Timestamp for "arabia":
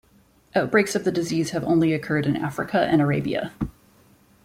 3.03-3.51